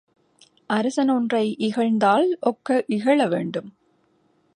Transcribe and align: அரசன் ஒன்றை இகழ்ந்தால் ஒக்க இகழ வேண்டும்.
அரசன் 0.67 1.09
ஒன்றை 1.09 1.55
இகழ்ந்தால் 1.59 2.27
ஒக்க 2.41 2.81
இகழ 2.87 3.27
வேண்டும். 3.27 3.69